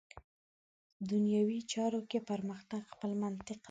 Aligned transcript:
دنیوي 1.09 1.59
چارو 1.71 2.01
کې 2.09 2.19
پرمختګ 2.29 2.81
خپل 2.93 3.11
منطق 3.23 3.57
لري. 3.57 3.59